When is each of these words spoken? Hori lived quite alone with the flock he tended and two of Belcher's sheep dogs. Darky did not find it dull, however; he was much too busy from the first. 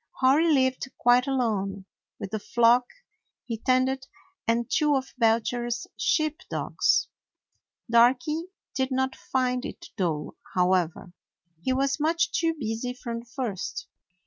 Hori 0.19 0.51
lived 0.51 0.89
quite 0.97 1.27
alone 1.27 1.85
with 2.17 2.31
the 2.31 2.39
flock 2.39 2.87
he 3.45 3.59
tended 3.59 4.07
and 4.47 4.67
two 4.67 4.95
of 4.95 5.13
Belcher's 5.19 5.85
sheep 5.95 6.39
dogs. 6.49 7.07
Darky 7.87 8.45
did 8.73 8.89
not 8.89 9.15
find 9.15 9.63
it 9.63 9.89
dull, 9.97 10.37
however; 10.55 11.13
he 11.61 11.71
was 11.71 11.99
much 11.99 12.31
too 12.31 12.55
busy 12.59 12.95
from 12.95 13.19
the 13.19 13.25
first. 13.27 13.85